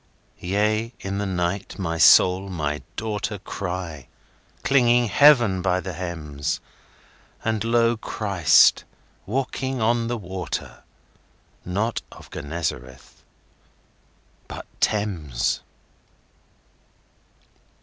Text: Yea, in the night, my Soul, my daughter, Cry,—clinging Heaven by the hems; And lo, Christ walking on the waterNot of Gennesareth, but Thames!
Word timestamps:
Yea, 0.39 0.95
in 1.01 1.19
the 1.19 1.27
night, 1.27 1.77
my 1.77 1.95
Soul, 1.95 2.49
my 2.49 2.81
daughter, 2.95 3.37
Cry,—clinging 3.37 5.09
Heaven 5.09 5.61
by 5.61 5.79
the 5.79 5.93
hems; 5.93 6.59
And 7.45 7.63
lo, 7.63 7.97
Christ 7.97 8.83
walking 9.27 9.79
on 9.79 10.07
the 10.07 10.17
waterNot 10.17 12.01
of 12.11 12.31
Gennesareth, 12.31 13.21
but 14.47 14.65
Thames! 14.79 15.61